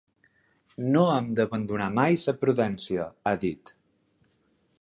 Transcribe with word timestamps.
No 0.95 1.03
hem 1.17 1.27
d’abandonar 1.39 1.91
mai 1.99 2.19
la 2.23 2.35
prudència, 2.45 3.09
ha 3.25 3.35
dit. 3.47 3.77